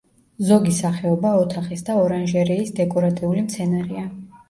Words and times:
ზოგი 0.45 0.73
სახეობა 0.77 1.35
ოთახის 1.43 1.87
და 1.91 1.99
ორანჟერეის 2.07 2.75
დეკორატიული 2.83 3.49
მცენარეა. 3.49 4.13